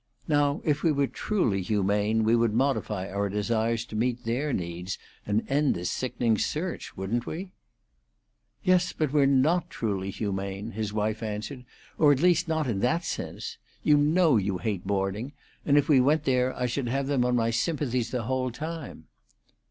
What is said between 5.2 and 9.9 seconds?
and end this sickening search, wouldn't we?" "Yes, but we're not